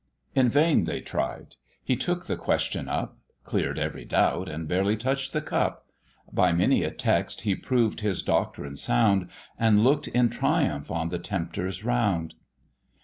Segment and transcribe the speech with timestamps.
[0.33, 5.31] In vain they tried; he took the question up, Clear'd every doubt, and barely touch'd
[5.31, 5.91] the cup:
[6.33, 9.29] By many a text he proved his doctrine sound,
[9.59, 12.33] And look'd in triumph on the tempters round.